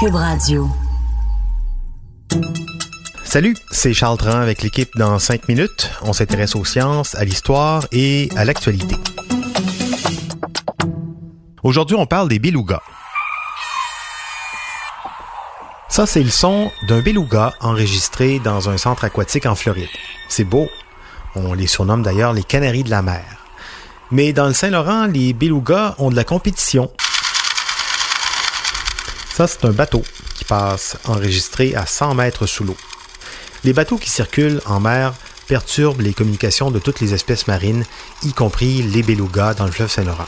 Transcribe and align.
Cube 0.00 0.14
Radio. 0.14 0.68
Salut, 3.24 3.56
c'est 3.70 3.92
Charles 3.92 4.16
Dran 4.16 4.40
avec 4.40 4.62
l'équipe 4.62 4.90
dans 4.96 5.18
5 5.18 5.48
minutes. 5.48 5.90
On 6.02 6.12
s'intéresse 6.12 6.56
aux 6.56 6.64
sciences, 6.64 7.14
à 7.14 7.24
l'histoire 7.24 7.86
et 7.92 8.28
à 8.36 8.44
l'actualité. 8.44 8.96
Aujourd'hui, 11.62 11.96
on 11.96 12.06
parle 12.06 12.28
des 12.28 12.38
belugas. 12.38 12.80
Ça, 15.88 16.06
c'est 16.06 16.22
le 16.22 16.30
son 16.30 16.70
d'un 16.86 17.00
beluga 17.00 17.52
enregistré 17.60 18.38
dans 18.38 18.70
un 18.70 18.76
centre 18.76 19.04
aquatique 19.04 19.46
en 19.46 19.54
Floride. 19.54 19.88
C'est 20.28 20.44
beau. 20.44 20.68
On 21.34 21.54
les 21.54 21.66
surnomme 21.66 22.02
d'ailleurs 22.02 22.32
les 22.32 22.44
canaris 22.44 22.84
de 22.84 22.90
la 22.90 23.02
mer. 23.02 23.24
Mais 24.10 24.32
dans 24.32 24.46
le 24.46 24.54
Saint-Laurent, 24.54 25.06
les 25.06 25.32
belugas 25.32 25.96
ont 25.98 26.10
de 26.10 26.16
la 26.16 26.24
compétition. 26.24 26.90
Ça, 29.38 29.46
c'est 29.46 29.66
un 29.66 29.70
bateau 29.70 30.02
qui 30.34 30.44
passe 30.44 30.96
enregistré 31.04 31.76
à 31.76 31.86
100 31.86 32.16
mètres 32.16 32.46
sous 32.46 32.64
l'eau. 32.64 32.76
Les 33.62 33.72
bateaux 33.72 33.96
qui 33.96 34.10
circulent 34.10 34.60
en 34.66 34.80
mer 34.80 35.14
perturbent 35.46 36.00
les 36.00 36.12
communications 36.12 36.72
de 36.72 36.80
toutes 36.80 36.98
les 36.98 37.14
espèces 37.14 37.46
marines, 37.46 37.84
y 38.24 38.32
compris 38.32 38.82
les 38.82 39.04
belugas 39.04 39.54
dans 39.54 39.66
le 39.66 39.70
fleuve 39.70 39.92
Saint-Laurent. 39.92 40.26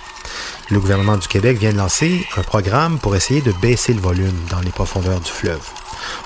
Le 0.71 0.79
gouvernement 0.79 1.17
du 1.17 1.27
Québec 1.27 1.59
vient 1.59 1.73
de 1.73 1.79
lancer 1.79 2.25
un 2.37 2.45
programme 2.45 3.01
pour 3.01 3.17
essayer 3.17 3.41
de 3.41 3.51
baisser 3.51 3.95
le 3.95 4.01
volume 4.01 4.47
dans 4.49 4.61
les 4.61 4.71
profondeurs 4.71 5.19
du 5.19 5.33
fleuve. 5.33 5.59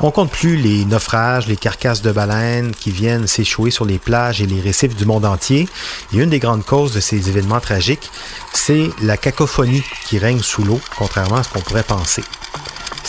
On 0.01 0.11
compte 0.11 0.31
plus 0.31 0.59
les 0.59 0.85
naufrages, 0.85 1.47
les 1.47 1.57
carcasses 1.57 2.03
de 2.03 2.13
baleines 2.13 2.75
qui 2.75 2.91
viennent 2.91 3.27
s'échouer 3.27 3.71
sur 3.71 3.87
les 3.87 3.99
plages 3.99 4.43
et 4.43 4.47
les 4.47 4.61
récifs 4.61 4.95
du 4.95 5.07
monde 5.07 5.25
entier. 5.25 5.71
Et 6.13 6.19
une 6.19 6.29
des 6.29 6.39
grandes 6.39 6.67
causes 6.67 6.93
de 6.93 7.01
ces 7.01 7.31
événements 7.31 7.61
tragiques, 7.61 8.11
c'est 8.53 8.91
la 9.01 9.17
cacophonie 9.17 9.83
qui 10.07 10.19
règne 10.19 10.43
sous 10.43 10.65
l'eau, 10.65 10.83
contrairement 10.99 11.37
à 11.37 11.45
ce 11.45 11.49
qu'on 11.49 11.61
pourrait 11.61 11.83
penser. 11.83 12.23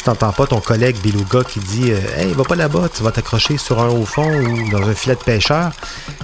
T'entends 0.05 0.33
pas 0.33 0.45
ton 0.45 0.59
collègue 0.59 0.97
beluga 1.01 1.43
qui 1.43 1.59
dit 1.59 1.89
euh, 1.89 1.99
Hey, 2.15 2.31
va 2.33 2.43
pas 2.43 2.55
là-bas, 2.55 2.89
tu 2.95 3.01
vas 3.01 3.09
t'accrocher 3.09 3.57
sur 3.57 3.81
un 3.81 3.87
haut 3.87 4.05
fond 4.05 4.31
ou 4.39 4.69
dans 4.69 4.87
un 4.87 4.93
filet 4.93 5.15
de 5.15 5.23
pêcheur, 5.23 5.71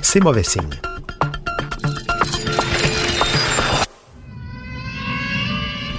c'est 0.03 0.19
mauvais 0.19 0.43
signe. 0.43 0.69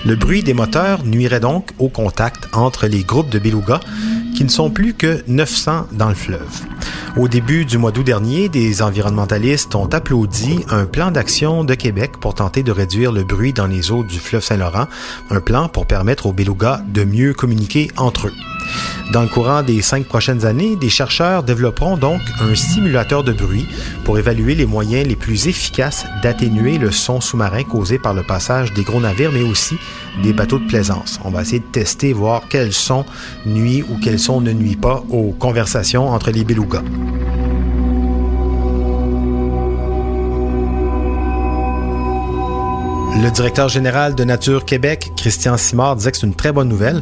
Le 0.07 0.15
bruit 0.15 0.45
des 0.45 0.55
moteurs 0.55 1.03
nuirait 1.03 1.41
donc 1.41 1.71
au 1.81 1.89
contact 1.89 2.49
entre 2.53 2.87
les 2.87 3.03
groupes 3.03 3.31
de 3.31 3.41
belugas 3.41 3.81
qui 4.37 4.45
ne 4.45 4.49
sont 4.49 4.71
plus 4.71 4.95
que 4.95 5.25
900 5.27 5.89
dans 5.91 6.09
le 6.09 6.15
fleuve. 6.15 6.61
Au 7.15 7.29
début 7.29 7.67
du 7.67 7.77
mois 7.77 7.93
d'août 7.93 8.05
dernier, 8.05 8.49
des 8.49 8.81
environnementalistes 8.81 9.75
ont 9.75 9.87
applaudi 9.87 10.65
un 10.71 10.87
plan 10.87 11.11
d'action 11.11 11.63
de 11.63 11.75
Québec 11.75 12.13
pour 12.19 12.35
tenter 12.35 12.63
de 12.63 12.73
réduire 12.73 13.13
le 13.13 13.23
bruit 13.23 13.53
dans 13.53 13.67
les 13.67 13.91
eaux 13.91 14.03
du 14.03 14.19
fleuve 14.19 14.43
Saint-Laurent, 14.43 14.87
un 15.29 15.41
plan 15.41 15.69
pour 15.69 15.85
permettre 15.85 16.25
aux 16.25 16.33
belugas 16.33 16.81
de 16.89 17.05
mieux 17.05 17.35
communiquer 17.35 17.91
entre 17.99 18.29
eux. 18.29 18.52
Dans 19.13 19.23
le 19.23 19.29
courant 19.29 19.63
des 19.63 19.83
cinq 19.83 20.07
prochaines 20.07 20.47
années, 20.47 20.77
des 20.77 20.89
chercheurs 20.89 21.43
développeront 21.43 21.97
donc 21.97 22.21
un 22.41 22.55
simulateur 22.55 23.23
de 23.23 23.33
bruit 23.33 23.67
pour 24.05 24.19
évaluer 24.19 24.55
les 24.55 24.67
moyens 24.67 25.07
les 25.07 25.17
plus 25.17 25.49
efficaces 25.49 26.07
d'atténuer 26.23 26.79
le 26.79 26.91
son 26.91 27.21
sous-marin 27.21 27.65
causé 27.65 27.99
par 27.99 28.15
le 28.15 28.23
passage 28.23 28.73
des 28.73 28.83
gros 28.83 29.01
navires, 29.01 29.33
mais 29.33 29.43
aussi 29.43 29.77
des 30.23 30.33
bateaux 30.33 30.59
de 30.59 30.67
plaisance. 30.67 31.21
On 31.25 31.31
va 31.31 31.43
essayer 31.43 31.61
de 31.61 31.65
tester, 31.65 32.13
voir 32.13 32.43
quel 32.49 32.73
son 32.73 33.05
nuit 33.45 33.83
ou 33.83 33.99
quel 34.03 34.19
son 34.19 34.41
ne 34.41 34.53
nuit 34.53 34.77
pas 34.77 35.03
aux 35.11 35.33
conversations 35.33 36.09
entre 36.09 36.31
les 36.31 36.45
belugas. 36.45 36.83
Le 43.21 43.31
directeur 43.31 43.69
général 43.69 44.15
de 44.15 44.25
Nature 44.25 44.65
Québec, 44.65 45.13
Christian 45.17 45.57
Simard, 45.57 45.97
disait 45.97 46.11
que 46.11 46.17
c'est 46.17 46.27
une 46.27 46.35
très 46.35 46.51
bonne 46.51 46.69
nouvelle. 46.69 47.01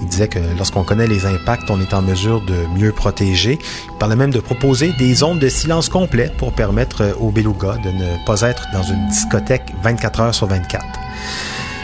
Il 0.00 0.08
disait 0.08 0.28
que 0.28 0.38
lorsqu'on 0.58 0.82
connaît 0.82 1.06
les 1.06 1.24
impacts, 1.24 1.70
on 1.70 1.80
est 1.80 1.94
en 1.94 2.02
mesure 2.02 2.42
de 2.42 2.54
mieux 2.78 2.92
protéger. 2.92 3.58
Il 3.92 3.98
parlait 3.98 4.16
même 4.16 4.32
de 4.32 4.40
proposer 4.40 4.92
des 4.98 5.14
zones 5.14 5.38
de 5.38 5.48
silence 5.48 5.88
complet 5.88 6.30
pour 6.36 6.52
permettre 6.52 7.16
aux 7.20 7.30
belugas 7.30 7.76
de 7.78 7.90
ne 7.90 8.26
pas 8.26 8.42
être 8.42 8.66
dans 8.72 8.82
une 8.82 9.08
discothèque 9.08 9.72
24 9.82 10.20
heures 10.20 10.34
sur 10.34 10.46
24. 10.46 10.84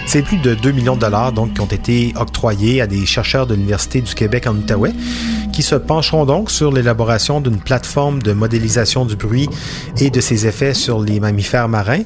C'est 0.08 0.22
plus 0.22 0.38
de 0.38 0.54
2 0.54 0.72
millions 0.72 0.96
de 0.96 1.02
dollars 1.02 1.32
donc, 1.32 1.52
qui 1.52 1.60
ont 1.60 1.66
été 1.66 2.14
octroyés 2.16 2.80
à 2.80 2.86
des 2.86 3.04
chercheurs 3.04 3.46
de 3.46 3.54
l'Université 3.54 4.00
du 4.00 4.14
Québec 4.14 4.46
en 4.46 4.56
Outaouais 4.56 4.94
qui 5.52 5.62
se 5.62 5.74
pencheront 5.74 6.24
donc 6.24 6.50
sur 6.50 6.72
l'élaboration 6.72 7.42
d'une 7.42 7.58
plateforme 7.58 8.22
de 8.22 8.32
modélisation 8.32 9.04
du 9.04 9.16
bruit 9.16 9.50
et 10.00 10.08
de 10.08 10.20
ses 10.22 10.46
effets 10.46 10.72
sur 10.72 10.98
les 11.00 11.20
mammifères 11.20 11.68
marins. 11.68 12.04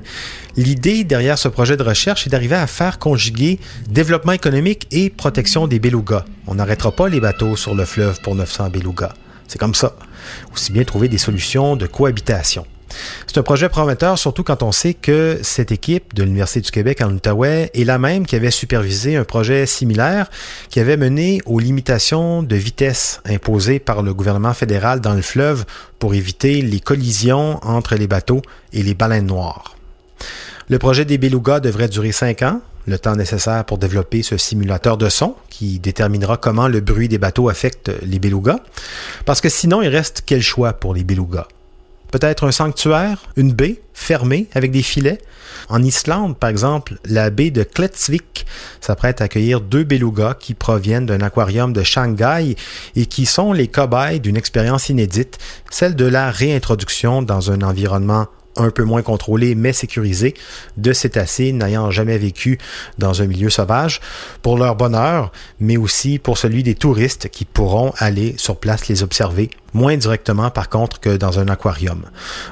L'idée 0.57 1.05
derrière 1.05 1.39
ce 1.39 1.47
projet 1.47 1.77
de 1.77 1.85
recherche 1.85 2.27
est 2.27 2.31
d'arriver 2.31 2.57
à 2.57 2.67
faire 2.67 2.99
conjuguer 2.99 3.61
développement 3.89 4.33
économique 4.33 4.89
et 4.91 5.09
protection 5.09 5.69
des 5.69 5.79
belugas. 5.79 6.25
On 6.49 6.57
n'arrêtera 6.57 6.91
pas 6.91 7.09
les 7.09 7.21
bateaux 7.21 7.55
sur 7.55 7.77
le 7.77 7.85
fleuve 7.85 8.21
pour 8.23 8.35
900 8.35 8.71
belugas. 8.71 9.13
C'est 9.47 9.59
comme 9.59 9.77
ça. 9.77 9.95
Aussi 10.53 10.73
bien 10.73 10.83
trouver 10.83 11.07
des 11.07 11.19
solutions 11.19 11.77
de 11.77 11.87
cohabitation. 11.87 12.67
C'est 13.27 13.39
un 13.39 13.43
projet 13.43 13.69
prometteur, 13.69 14.19
surtout 14.19 14.43
quand 14.43 14.63
on 14.63 14.73
sait 14.73 14.95
que 14.95 15.39
cette 15.43 15.73
équipe 15.73 16.15
de 16.15 16.23
l'Université 16.23 16.61
du 16.61 16.71
Québec 16.71 17.01
en 17.03 17.11
Outaouais 17.13 17.71
est 17.75 17.85
la 17.85 17.99
même 17.99 18.27
qui 18.27 18.37
avait 18.37 18.51
supervisé 18.51 19.17
un 19.17 19.25
projet 19.25 19.67
similaire 19.67 20.31
qui 20.69 20.81
avait 20.81 20.97
mené 20.97 21.41
aux 21.47 21.59
limitations 21.59 22.43
de 22.43 22.57
vitesse 22.57 23.21
imposées 23.25 23.79
par 23.79 24.03
le 24.03 24.15
gouvernement 24.15 24.55
fédéral 24.55 25.01
dans 25.01 25.15
le 25.15 25.23
fleuve 25.23 25.65
pour 25.99 26.15
éviter 26.15 26.63
les 26.63 26.81
collisions 26.81 27.59
entre 27.63 27.95
les 27.95 28.07
bateaux 28.07 28.43
et 28.73 28.83
les 28.83 28.95
baleines 28.95 29.27
noires. 29.27 29.77
Le 30.69 30.79
projet 30.79 31.05
des 31.05 31.19
belugas 31.19 31.61
devrait 31.61 31.89
durer 31.89 32.13
cinq 32.13 32.43
ans, 32.43 32.61
le 32.87 32.99
temps 32.99 33.17
nécessaire 33.17 33.65
pour 33.65 33.79
développer 33.79 34.23
ce 34.23 34.37
simulateur 34.37 34.97
de 34.97 35.09
son 35.09 35.37
qui 35.49 35.79
déterminera 35.79 36.37
comment 36.37 36.69
le 36.69 36.81
bruit 36.81 37.09
des 37.09 37.19
bateaux 37.19 37.49
affecte 37.49 37.91
les 38.03 38.19
belugas. 38.19 38.59
Parce 39.25 39.41
que 39.41 39.49
sinon, 39.49 39.83
il 39.83 39.89
reste 39.89 40.23
quel 40.27 40.43
choix 40.43 40.73
pour 40.73 40.95
les 40.95 41.05
belugas? 41.05 41.47
Peut-être 42.13 42.47
un 42.47 42.53
sanctuaire, 42.53 43.25
une 43.37 43.53
baie 43.53 43.81
fermée 43.95 44.47
avec 44.55 44.71
des 44.71 44.83
filets. 44.83 45.19
En 45.69 45.83
Islande, 45.83 46.39
par 46.39 46.51
exemple, 46.51 46.99
la 47.05 47.31
baie 47.31 47.51
de 47.51 47.65
Kletsvik 47.65 48.47
s'apprête 48.81 49.21
à 49.21 49.25
accueillir 49.25 49.61
deux 49.61 49.85
belugas 49.85 50.35
qui 50.35 50.55
proviennent 50.55 51.07
d'un 51.07 51.21
aquarium 51.21 51.73
de 51.73 51.83
Shanghai 51.83 52.57
et 52.95 53.07
qui 53.07 53.27
sont 53.27 53.53
les 53.53 53.69
cobayes 53.69 54.21
d'une 54.21 54.37
expérience 54.37 54.89
inédite, 54.89 55.39
celle 55.71 55.97
de 55.97 56.05
la 56.05 56.31
réintroduction 56.31 57.23
dans 57.23 57.51
un 57.51 57.63
environnement 57.63 58.27
un 58.57 58.71
peu 58.71 58.85
moins 58.85 59.01
contrôlé 59.01 59.55
mais 59.55 59.73
sécurisé 59.73 60.35
de 60.77 60.93
cétacés 60.93 61.53
n'ayant 61.53 61.91
jamais 61.91 62.19
vécu 62.19 62.59
dans 62.99 63.23
un 63.23 63.27
milieu 63.27 63.49
sauvage 63.49 64.01
pour 64.43 64.59
leur 64.59 64.77
bonheur, 64.77 65.33
mais 65.59 65.79
aussi 65.79 66.19
pour 66.19 66.37
celui 66.37 66.63
des 66.63 66.75
touristes 66.75 67.31
qui 67.31 67.47
pourront 67.47 67.95
aller 67.97 68.35
sur 68.37 68.59
place 68.59 68.89
les 68.89 69.03
observer 69.03 69.49
moins 69.73 69.97
directement 69.97 70.51
par 70.51 70.69
contre 70.69 71.01
que 71.01 71.17
dans 71.17 71.39
un 71.39 71.49
aquarium. 71.49 72.03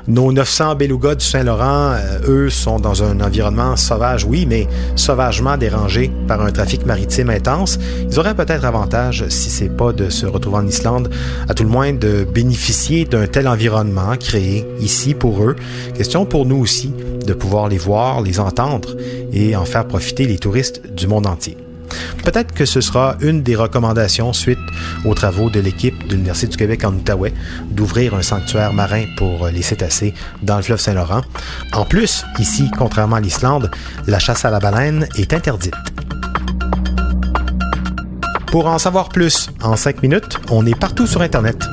Nos 0.08 0.32
900 0.32 0.76
belugas 0.76 1.16
du 1.16 1.24
Saint-Laurent, 1.24 1.92
euh, 1.92 2.18
eux, 2.28 2.50
sont 2.50 2.80
dans 2.80 3.02
un 3.02 3.20
environnement 3.20 3.76
sauvage, 3.76 4.24
oui, 4.24 4.46
mais 4.48 4.66
sauvagement 4.96 5.56
dérangé 5.56 6.10
par 6.26 6.40
un 6.42 6.50
trafic 6.50 6.86
maritime 6.86 7.30
intense. 7.30 7.78
Ils 8.10 8.18
auraient 8.18 8.34
peut-être 8.34 8.64
avantage, 8.64 9.26
si 9.28 9.50
c'est 9.50 9.68
pas 9.68 9.92
de 9.92 10.10
se 10.10 10.26
retrouver 10.26 10.58
en 10.58 10.66
Islande, 10.66 11.10
à 11.48 11.54
tout 11.54 11.64
le 11.64 11.70
moins 11.70 11.92
de 11.92 12.24
bénéficier 12.24 13.04
d'un 13.04 13.26
tel 13.26 13.48
environnement 13.48 14.16
créé 14.18 14.66
ici 14.80 15.14
pour 15.14 15.42
eux. 15.42 15.56
Question 15.96 16.24
pour 16.24 16.46
nous 16.46 16.56
aussi 16.56 16.92
de 17.26 17.34
pouvoir 17.34 17.68
les 17.68 17.78
voir, 17.78 18.22
les 18.22 18.40
entendre 18.40 18.96
et 19.32 19.54
en 19.56 19.64
faire 19.64 19.86
profiter 19.86 20.26
les 20.26 20.38
touristes 20.38 20.82
du 20.94 21.06
monde 21.06 21.26
entier. 21.26 21.56
Peut-être 22.24 22.52
que 22.52 22.64
ce 22.64 22.80
sera 22.80 23.16
une 23.20 23.42
des 23.42 23.56
recommandations 23.56 24.32
suite 24.32 24.58
aux 25.04 25.14
travaux 25.14 25.50
de 25.50 25.60
l'équipe 25.60 26.06
de 26.06 26.12
l'Université 26.12 26.48
du 26.48 26.56
Québec 26.56 26.84
en 26.84 26.94
Outaouais 26.94 27.32
d'ouvrir 27.70 28.14
un 28.14 28.22
sanctuaire 28.22 28.72
marin 28.72 29.04
pour 29.16 29.48
les 29.48 29.62
cétacés 29.62 30.14
dans 30.42 30.56
le 30.56 30.62
fleuve 30.62 30.80
Saint-Laurent. 30.80 31.22
En 31.72 31.84
plus, 31.84 32.24
ici, 32.38 32.70
contrairement 32.76 33.16
à 33.16 33.20
l'Islande, 33.20 33.70
la 34.06 34.18
chasse 34.18 34.44
à 34.44 34.50
la 34.50 34.60
baleine 34.60 35.06
est 35.16 35.32
interdite. 35.32 35.74
Pour 38.50 38.66
en 38.66 38.78
savoir 38.78 39.10
plus, 39.10 39.48
en 39.62 39.76
5 39.76 40.02
minutes, 40.02 40.38
on 40.50 40.66
est 40.66 40.78
partout 40.78 41.06
sur 41.06 41.22
Internet. 41.22 41.64